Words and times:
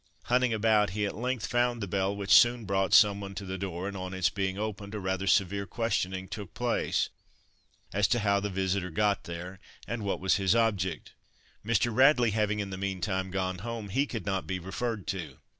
Hunting 0.23 0.51
about, 0.51 0.89
he 0.97 1.05
at 1.05 1.15
length 1.15 1.45
found 1.45 1.79
the 1.79 1.87
bell 1.87 2.15
which 2.15 2.31
soon 2.31 2.65
brought 2.65 2.91
some 2.91 3.21
one 3.21 3.35
to 3.35 3.45
the 3.45 3.59
door, 3.59 3.87
and 3.87 3.95
on 3.95 4.15
its 4.15 4.31
being 4.31 4.57
opened 4.57 4.95
a 4.95 4.99
rather 4.99 5.27
severe 5.27 5.67
questioning 5.67 6.27
took 6.27 6.55
place, 6.55 7.09
as 7.93 8.07
to 8.07 8.17
how 8.21 8.39
the 8.39 8.49
visitor 8.49 8.89
got 8.89 9.25
there 9.25 9.59
and 9.87 10.01
what 10.01 10.19
was 10.19 10.37
his 10.37 10.55
object. 10.55 11.13
Mr. 11.63 11.95
Radley 11.95 12.31
having 12.31 12.59
in 12.59 12.71
the 12.71 12.79
meantime 12.79 13.29
gone 13.29 13.59
home, 13.59 13.89
he 13.89 14.07
could 14.07 14.25
not 14.25 14.47
be 14.47 14.57
referred 14.57 15.05
to. 15.05 15.37